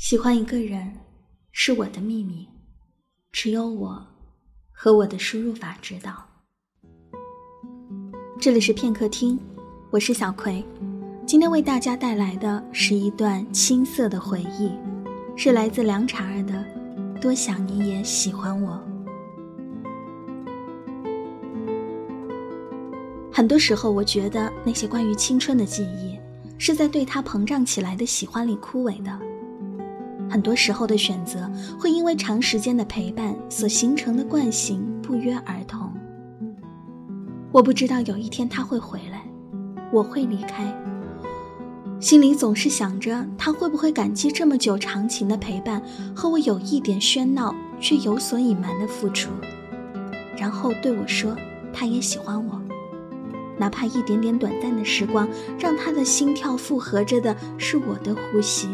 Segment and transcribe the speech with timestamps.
[0.00, 0.90] 喜欢一个人
[1.52, 2.48] 是我的秘密，
[3.32, 4.02] 只有我
[4.72, 6.26] 和我的输入法知道。
[8.40, 9.38] 这里是片刻听，
[9.90, 10.64] 我是小葵，
[11.26, 14.72] 今天为大家带来的是一段青涩的回忆，
[15.36, 16.54] 是来自凉茶儿的
[17.20, 18.82] 《多想你也喜欢我》。
[23.30, 26.18] 很多时候，我觉得那些关于青春的记忆，
[26.56, 29.29] 是在对他膨胀起来的喜欢里枯萎的。
[30.30, 35.92] 很多时候的选择会因为长时间的陪伴所形成的惯性不约而同。
[37.50, 39.24] 我不知道有一天他会回来，
[39.92, 40.72] 我会离开，
[41.98, 45.82] 心里总是想着他会不会感激这么久长情的陪伴
[46.14, 49.30] 和我有一点喧闹却有所隐瞒的付出，
[50.36, 51.36] 然后对我说
[51.72, 52.62] 他也喜欢我，
[53.58, 58.68] 哪怕一点点短暂的时光让他的心跳附和着的是我的呼吸。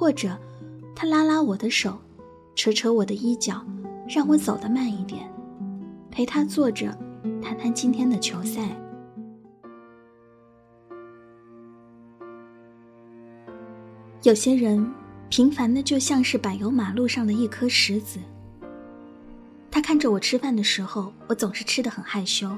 [0.00, 0.34] 或者，
[0.96, 1.98] 他拉拉我的手，
[2.54, 3.62] 扯扯我的衣角，
[4.08, 5.30] 让我走得慢一点，
[6.10, 6.86] 陪他坐着，
[7.42, 8.74] 谈谈今天的球赛。
[14.22, 14.90] 有些人，
[15.28, 18.18] 平凡的就像是柏油马路上的一颗石子。
[19.70, 22.56] 他看着我吃饭的时候，我总是吃的很害羞，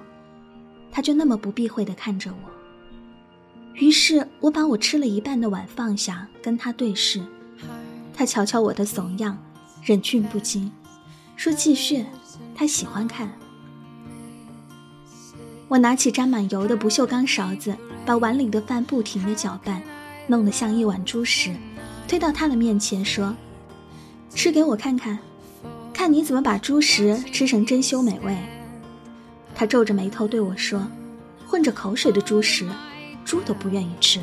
[0.92, 2.61] 他就那么不避讳的看着我。
[3.74, 7.22] 于是我把我吃了一半的碗放下，跟他对视。
[8.14, 9.36] 他瞧瞧我的怂样，
[9.82, 10.70] 忍俊不禁，
[11.36, 12.04] 说：“继续。”
[12.54, 13.32] 他喜欢看。
[15.68, 19.82] 我拿起沾满油的不锈钢勺子，把碗里的饭不停的搅拌，
[20.26, 21.54] 弄得像一碗猪食，
[22.06, 23.34] 推到他的面前说
[24.34, 25.18] ：“吃给我看看，
[25.94, 28.36] 看你怎么把猪食吃成珍馐美味。”
[29.56, 30.86] 他皱着眉头对我说
[31.48, 32.68] ：“混着口水的猪食。”
[33.32, 34.20] 猪都不愿意吃。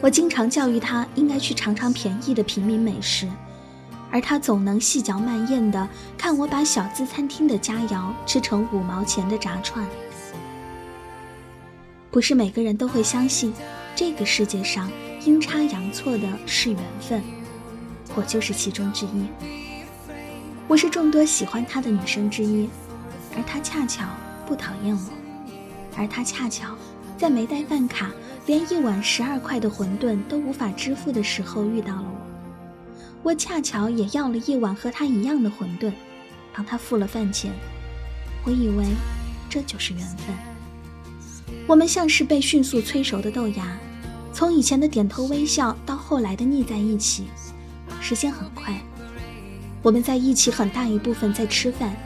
[0.00, 3.28] 我经常教育他应该去尝尝便宜的平民美食，
[4.10, 5.86] 而他总能细嚼慢咽地
[6.16, 9.86] 看我把小资餐厅的佳肴吃成五毛钱的炸串。
[12.10, 13.52] 不是每个人都会相信，
[13.94, 14.90] 这个世界上
[15.22, 17.22] 阴差阳错的是缘分，
[18.14, 19.26] 我就是其中之一。
[20.66, 22.70] 我是众多喜欢他的女生之一，
[23.36, 24.06] 而他恰巧
[24.46, 25.10] 不讨厌我，
[25.94, 26.74] 而他恰巧。
[27.24, 28.12] 在没带饭卡，
[28.44, 32.04] 连一碗十二块的馄饨都无法支付的时候遇到了
[33.22, 35.90] 我，我恰巧也要了一碗和他一样的馄饨，
[36.54, 37.50] 帮他付了饭钱。
[38.44, 38.84] 我以为
[39.48, 40.36] 这就是缘分。
[41.66, 43.74] 我们像是被迅速催熟的豆芽，
[44.34, 47.24] 从以前的点头微笑到后来的腻在一起，
[48.02, 48.78] 时间很快。
[49.80, 51.96] 我们在一起很大一部分在吃饭，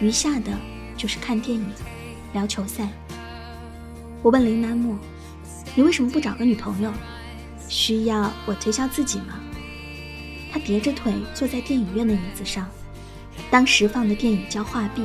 [0.00, 0.50] 余下的
[0.96, 1.66] 就是看电影、
[2.32, 2.88] 聊球赛。
[4.22, 4.96] 我问林南木
[5.74, 6.92] ：“你为什么不找个女朋友？
[7.68, 9.40] 需要我推销自己吗？”
[10.52, 12.68] 他叠着腿坐在电影院的椅子上，
[13.50, 15.02] 当时放的电影叫《画壁》。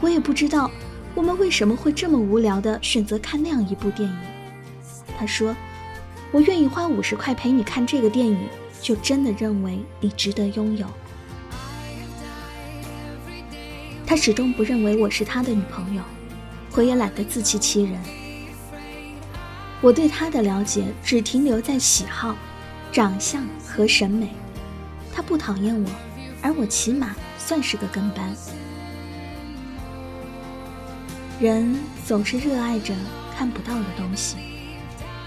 [0.00, 0.70] 我也不知道
[1.14, 4.16] 我们为什么会这么无聊的选择看那样一部电影。
[5.18, 5.56] 他说
[6.30, 8.38] ：“我愿意花五十块陪你看这个电影，
[8.80, 10.86] 就真的认为你值得拥有。”
[14.06, 16.02] 他始终不认为我是他的女朋友。
[16.74, 18.00] 我也懒得自欺欺人。
[19.80, 22.36] 我对他的了解只停留在喜好、
[22.92, 24.28] 长相和审美。
[25.12, 25.90] 他不讨厌我，
[26.40, 28.34] 而我起码算是个跟班。
[31.40, 32.94] 人总是热爱着
[33.36, 34.36] 看不到的东西，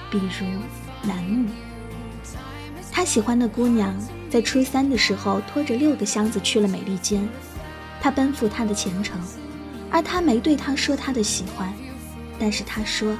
[0.09, 0.47] 比如
[1.07, 1.50] 楠木。
[2.91, 3.94] 他喜欢的姑娘
[4.29, 7.27] 在初三的时候拖着六个箱子去了美利坚，
[8.01, 9.19] 他奔赴他的前程。
[9.95, 11.73] 而他没对他说他的喜欢，
[12.38, 13.17] 但是他说，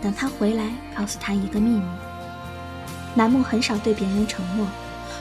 [0.00, 1.82] 等他回来告诉他一个秘密。
[3.16, 4.64] 楠木很少对别人承诺，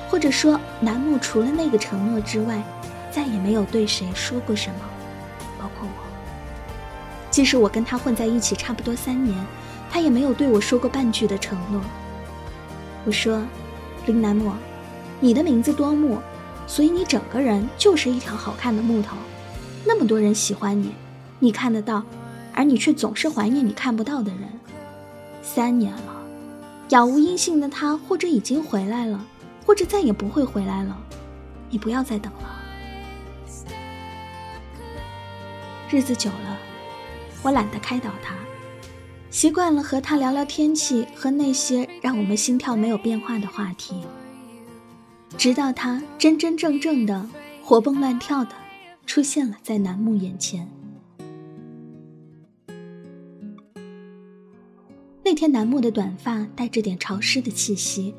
[0.07, 2.61] 或者说楠木除了那个承诺之外，
[3.11, 4.81] 再也没有对谁说过什么，
[5.57, 6.03] 包括我。
[7.31, 9.35] 即使我跟他混在一起差不多三年，
[9.89, 11.81] 他也没有对我说过半句的承诺。
[13.03, 13.41] 我说，
[14.05, 14.51] 林楠木，
[15.19, 16.19] 你的名字多木，
[16.67, 19.17] 所以你整个人就是一条好看的木头。
[19.85, 20.93] 那么多人喜欢你，
[21.39, 22.03] 你看得到，
[22.53, 24.41] 而你却总是怀念你看不到的人。
[25.41, 26.23] 三年了，
[26.89, 29.25] 杳无音信的他，或者已经回来了，
[29.65, 30.97] 或者再也不会回来了。
[31.69, 32.59] 你不要再等了。
[35.89, 36.57] 日子久了，
[37.41, 38.35] 我懒得开导他，
[39.29, 44.01] 习惯了和他聊聊天气和那些让我们心跳没有变化的话题，
[45.37, 47.27] 直到他真真正正的
[47.61, 48.51] 活蹦乱跳的。
[49.05, 50.67] 出现了在楠木眼前。
[55.23, 58.13] 那天，楠木的短发带着点潮湿的气息，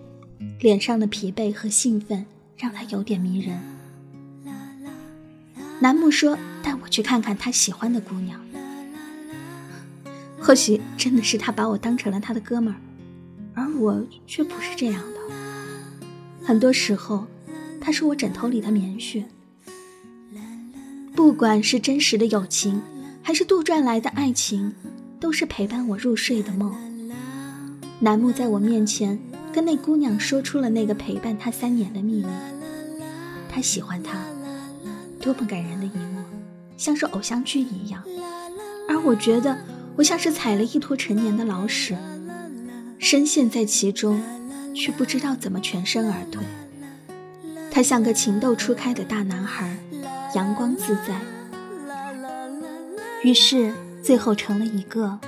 [0.60, 2.24] 脸上的疲惫和兴奋
[2.56, 3.60] 让他有点迷人。
[5.80, 8.40] 楠木说：“带我去看看他喜欢的姑娘。”
[10.40, 12.80] 或许真的是他把我当成了他的哥们儿，
[13.54, 15.18] 而我却不是这样的。
[16.42, 17.26] 很多时候，
[17.80, 19.24] 他是我枕头里的棉絮。
[21.24, 22.82] 不管是真实的友情，
[23.22, 24.74] 还是杜撰来的爱情，
[25.18, 26.76] 都是陪伴我入睡的梦。
[27.98, 29.18] 楠木在我面前
[29.50, 32.26] 跟那姑娘说出了那个陪伴他三年的秘密。
[33.48, 34.18] 他喜欢她，
[35.18, 36.22] 多么感人的一幕，
[36.76, 38.04] 像是偶像剧一样。
[38.86, 39.56] 而我觉得。
[39.96, 41.96] 我像是踩了一坨陈年的老屎，
[42.98, 44.20] 深陷在其中，
[44.74, 46.44] 却不知道怎么全身而退。
[47.70, 49.74] 他像个情窦初开的大男孩，
[50.34, 51.20] 阳光自在。
[53.22, 53.72] 于是，
[54.02, 55.18] 最后成了一个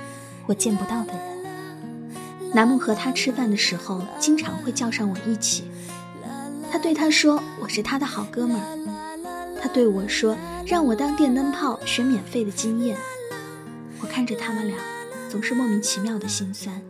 [0.45, 2.51] 我见不到的人。
[2.53, 5.65] 楠木和他吃饭的时候，经常会叫上我一起。
[6.71, 12.97] 他对他说：“我是他的好哥们儿。”他对我说：“让我当电灯泡，学免费的经验。”
[13.99, 14.77] 我看着他们俩，
[15.29, 16.81] 总是莫名其妙的心酸，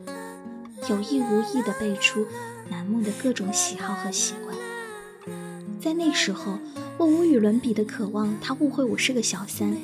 [0.90, 2.26] 有意无意的背出
[2.70, 4.56] 楠木的各种喜好和习惯。
[5.80, 6.60] 在那时候，
[7.00, 9.78] 我无与伦比的渴望他误会我是个小三，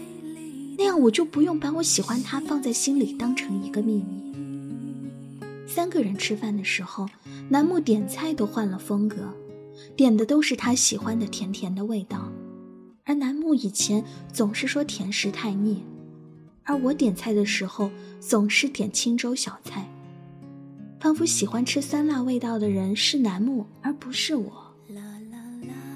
[0.76, 4.34] 那样我就不用把我喜欢他放在心里当成一个秘密。
[5.68, 7.08] 三个人吃饭的时候，
[7.50, 9.32] 楠木点菜都换了风格，
[9.96, 12.32] 点的都是他喜欢的甜甜的味道，
[13.04, 15.84] 而楠木以前总是说甜食太腻。
[16.64, 19.88] 而我点菜的时候总是点清粥小菜，
[21.00, 24.63] 仿佛喜欢吃酸辣味道的人是楠木，而不是我。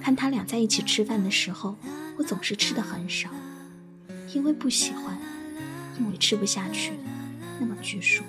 [0.08, 1.76] 看他俩在一起吃饭的时候，
[2.18, 3.30] 我总是吃的很少，
[4.34, 5.18] 因为不喜欢，
[6.00, 6.94] 因为吃不下去，
[7.60, 8.24] 那么拘束。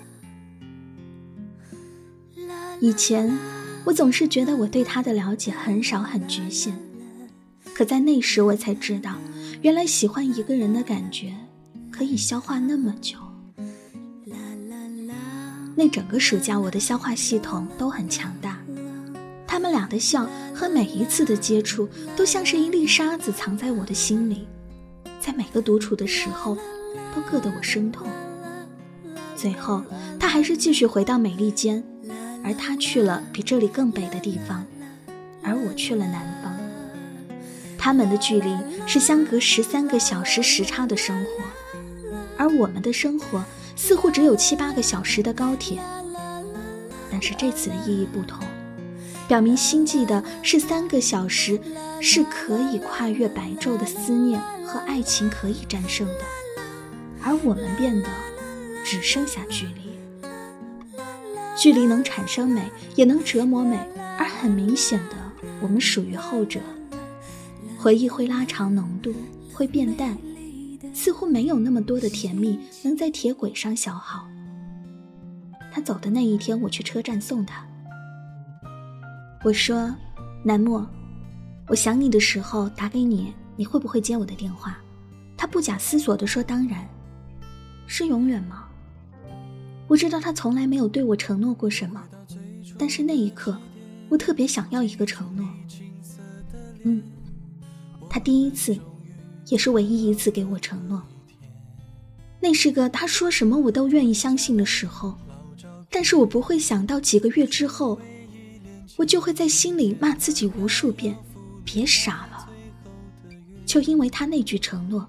[2.81, 3.33] 以前
[3.85, 6.77] 我总是觉得我对他的了解很少很局限，
[7.73, 9.15] 可在那时我才知道，
[9.61, 11.33] 原来喜欢一个人的感觉。
[11.89, 13.17] 可以消化那么久。
[15.77, 18.58] 那整个暑假，我的消化系统都很强大。
[19.59, 20.25] 他们俩的笑
[20.55, 24.47] 和每一次的接触，都像是一粒沙子藏在我的心里，
[25.19, 26.55] 在每个独处的时候，
[27.13, 28.07] 都硌得我生痛。
[29.35, 29.83] 最后，
[30.17, 31.83] 他还是继续回到美利坚，
[32.41, 34.65] 而他去了比这里更北的地方，
[35.43, 36.57] 而我去了南方。
[37.77, 38.55] 他们的距离
[38.87, 41.43] 是相隔十三个小时时差的生活。
[42.37, 43.43] 而我们的生活
[43.75, 45.81] 似乎只有七八个小时的高铁，
[47.11, 48.39] 但是这次的意义不同，
[49.29, 51.61] 表明星际的是三个小时
[52.01, 56.21] 是可以跨越白昼的思念和爱情可以战胜的，
[57.21, 58.09] 而我们变得
[58.83, 60.29] 只剩下距离。
[61.55, 63.77] 距离能产生美，也能折磨美，
[64.17, 65.15] 而很明显的，
[65.61, 66.59] 我们属于后者。
[67.77, 69.13] 回忆会拉长浓度，
[69.53, 70.17] 会变淡。
[70.91, 74.27] 似乎没有那么多的甜蜜能在铁轨上消耗。
[75.71, 77.68] 他走的那一天，我去车站送他。
[79.43, 79.95] 我说
[80.43, 80.85] ：“南莫，
[81.67, 84.77] 我想你的时候打给你，你会不会接我的电话？”
[85.37, 86.87] 他不假思索地说：“当然。”
[87.87, 88.67] 是永远吗？
[89.87, 92.03] 我知道他从来没有对我承诺过什么，
[92.77, 93.57] 但是那一刻，
[94.09, 95.47] 我特别想要一个承诺。
[96.83, 97.01] 嗯，
[98.09, 98.77] 他第一次。
[99.47, 101.01] 也是唯一一次给我承诺。
[102.39, 105.17] 那是个他说什么我都愿意相信的时候，
[105.89, 107.99] 但是我不会想到几个月之后，
[108.99, 111.15] 我就会在心里骂自己无数遍，
[111.63, 112.49] 别傻了。
[113.65, 115.07] 就因为他那句承诺，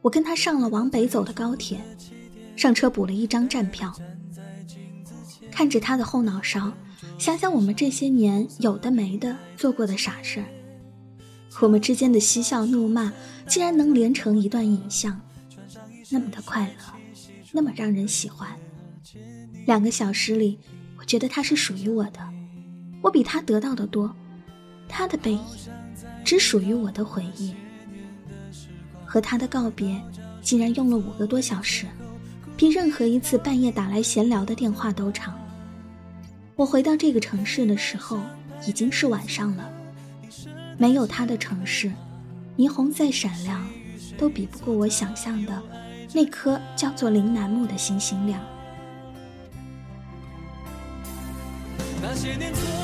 [0.00, 1.78] 我跟他上了往北走的高铁，
[2.56, 3.94] 上车补了一张站票，
[5.50, 6.72] 看着他的后脑勺，
[7.18, 10.46] 想想我们这些年有的没的做过的傻事儿。
[11.60, 13.12] 我们之间的嬉笑怒骂，
[13.46, 15.20] 竟然能连成一段影像，
[16.08, 16.94] 那么的快乐，
[17.52, 18.48] 那么让人喜欢。
[19.66, 20.58] 两个小时里，
[20.98, 22.20] 我觉得他是属于我的，
[23.00, 24.14] 我比他得到的多。
[24.88, 25.40] 他的背影，
[26.24, 27.54] 只属于我的回忆。
[29.04, 30.00] 和他的告别，
[30.40, 31.86] 竟然用了五个多小时，
[32.56, 35.38] 比任何一次半夜打来闲聊的电话都长。
[36.56, 38.18] 我回到这个城市的时候，
[38.66, 39.70] 已经是晚上了。
[40.78, 41.92] 没有他的城市，
[42.56, 43.66] 霓虹再闪亮，
[44.16, 45.62] 都比不过我想象的
[46.14, 48.40] 那颗叫做林楠木的星星亮。
[52.00, 52.77] 一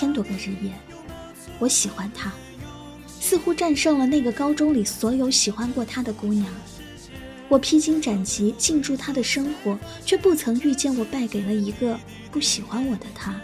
[0.00, 0.72] 千多个日夜，
[1.58, 2.32] 我喜欢他，
[3.20, 6.46] 似乎战胜了那个高中里所有喜欢过他的姑娘。
[7.50, 13.38] 我披荆斩棘进入他的生活，却不曾遇见我败给了一个不喜欢我的他。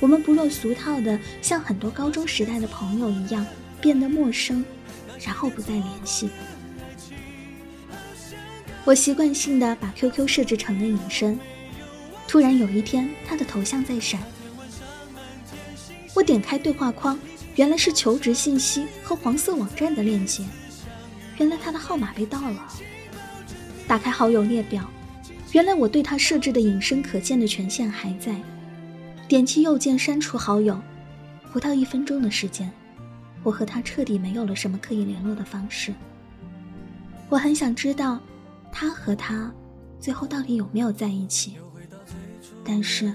[0.00, 3.46] 我们不落俗套的像很多高中时代的朋友一样
[3.80, 4.64] 变得陌生，
[5.24, 6.28] 然后不再联系。
[8.84, 11.38] 我习惯性的把 QQ 设置成了隐身。
[12.26, 14.20] 突然有一天，他的头像在闪，
[16.14, 17.18] 我点开对话框，
[17.56, 20.44] 原来是求职信息和黄色网站的链接。
[21.38, 22.68] 原来他的号码被盗了。
[23.88, 24.88] 打开好友列表，
[25.52, 28.34] 原来我对他设置的隐身可见的权限还在。
[29.26, 30.78] 点击右键删除好友，
[31.52, 32.70] 不到一分钟的时间，
[33.42, 35.92] 我和他彻底没有了什么可以联络的方式。
[37.30, 38.20] 我很想知道，
[38.70, 39.50] 他和他
[39.98, 41.56] 最后到底有没有在一起，
[42.62, 43.12] 但是，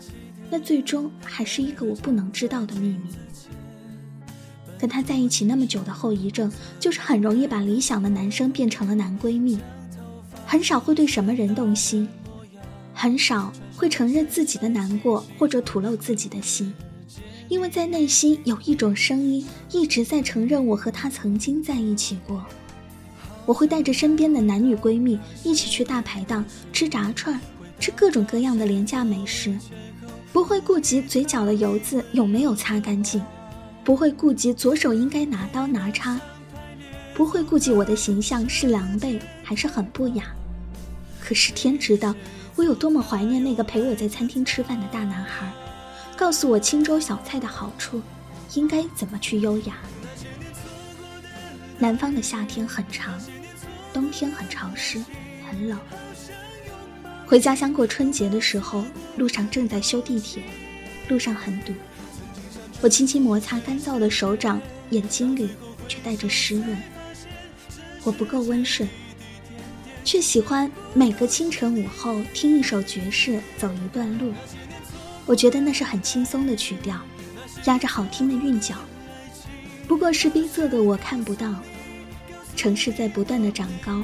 [0.49, 3.09] 那最终还是一个我不能知道的秘密。
[4.79, 9.57] 跟他在一起那么久的后遗症，就是很容易把理想的男生变成了男闺蜜，
[10.45, 12.07] 很少会对什么人动心，
[12.93, 16.71] 很少会承认自己的难过或者吐露自己的心，
[17.49, 22.45] 因为在内心有一种声音一直在承认我和他曾经在一起过。
[23.47, 27.39] 我会带着身边的男女闺蜜一起去大排档吃炸串，
[27.79, 29.57] 吃各种各样的廉价美食，
[30.37, 33.19] 不会顾及嘴角的油渍有没有擦干净。
[33.83, 36.21] 不会顾及左手应该拿刀拿叉，
[37.15, 40.25] 不会顾及我的形象是狼狈还是很不雅。
[41.19, 42.13] 可是天知道，
[42.55, 45.51] 我有多么怀念那个陪我在餐厅吃饭的大男孩，
[46.15, 47.99] 告诉我清粥小菜的好处，
[48.53, 49.77] 应该怎么去优雅。
[51.79, 53.19] 南方的夏天很长，
[53.91, 55.03] 冬天很潮湿，
[55.49, 55.79] 很冷。
[57.27, 58.85] 回家乡过春节的时候，
[59.17, 60.41] 路上正在修地铁，
[61.09, 61.73] 路上很堵。
[62.79, 65.49] 我轻轻摩擦干燥的手掌，眼睛里
[65.89, 66.77] 却带着湿润。
[68.05, 68.87] 我不够温顺，
[70.05, 74.31] 却喜欢每个清晨午后听一首爵士，走一段路。
[75.25, 76.97] 我觉得那是很轻松的曲调，
[77.65, 78.75] 压着好听的韵脚。
[79.85, 81.53] 不过是逼仄的我看不到。
[82.55, 84.01] 城市在不断的长高，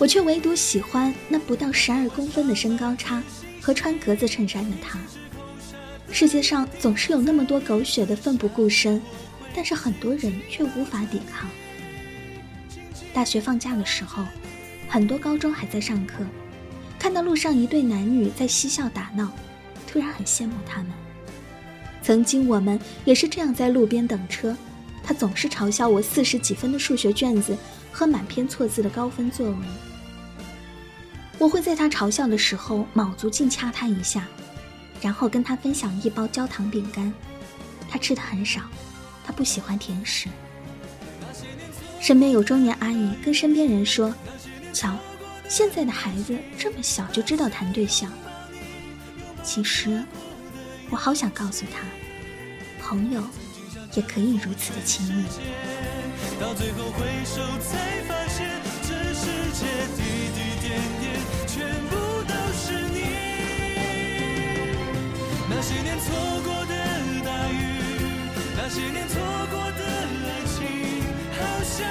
[0.00, 3.22] 我却唯独喜欢那不到十二公分的身高差
[3.60, 4.98] 和穿格子衬衫的他。
[6.10, 9.00] 世界上总是有那么多狗血的奋不顾身，
[9.54, 11.46] 但是很多人却无法抵抗。
[13.12, 14.24] 大学放假的时候，
[14.88, 16.24] 很多高中还在上课，
[16.98, 19.30] 看到路上一对男女在嬉笑打闹，
[19.86, 20.92] 突然很羡慕他们。
[22.02, 24.56] 曾经我们也是这样在路边等车，
[25.04, 27.54] 他总是嘲笑我四十几分的数学卷子
[27.92, 29.58] 和满篇错字的高分作文，
[31.40, 34.28] 我会在他嘲笑的时候卯足劲掐他一下。
[35.00, 37.10] 然后跟他分享一包焦糖饼干，
[37.88, 38.60] 他吃的很少，
[39.24, 40.28] 他不喜欢甜食。
[41.98, 44.14] 身边有中年阿姨跟身边人说
[44.74, 44.94] ：“瞧，
[45.48, 48.12] 现在的孩子这么小就知道谈对象。”
[49.42, 50.04] 其实，
[50.90, 51.80] 我好想告诉他，
[52.78, 53.22] 朋友
[53.94, 55.24] 也可以如此的亲密。
[56.38, 58.46] 到最后回首才发现，
[58.82, 59.64] 这世界
[59.96, 60.02] 滴
[60.34, 61.19] 滴点点
[65.62, 66.74] 那些年错过的
[67.22, 67.54] 大雨，
[68.56, 69.84] 那些年错过的
[70.24, 71.02] 爱情，
[71.36, 71.89] 好像。